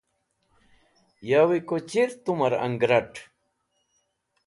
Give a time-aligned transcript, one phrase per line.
[1.29, 3.15] Yawi ko chir tumẽr angrat̃.